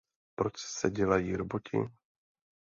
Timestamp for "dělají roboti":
0.91-1.77